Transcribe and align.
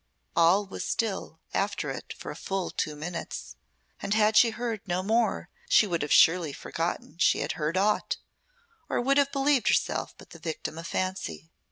All 0.35 0.65
was 0.65 0.83
still 0.83 1.39
after 1.53 1.91
it 1.91 2.11
for 2.17 2.33
full 2.33 2.71
two 2.71 2.95
minutes, 2.95 3.55
and 4.01 4.15
had 4.15 4.35
she 4.35 4.49
heard 4.49 4.81
no 4.87 5.03
more 5.03 5.49
she 5.69 5.85
would 5.85 6.01
have 6.01 6.11
surely 6.11 6.53
forgotten 6.53 7.19
she 7.19 7.41
had 7.41 7.51
heard 7.51 7.77
aught, 7.77 8.17
or 8.89 8.99
would 8.99 9.19
have 9.19 9.31
believed 9.31 9.67
herself 9.67 10.15
but 10.17 10.31
the 10.31 10.39
victim 10.39 10.79
of 10.79 10.87
fancy. 10.87 11.51